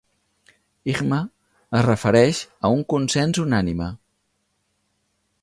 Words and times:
Ijma' 0.93 1.19
es 1.79 1.85
refereix 1.87 2.41
a 2.65 2.73
un 2.79 2.83
consens 2.95 3.43
unànime. 3.45 3.93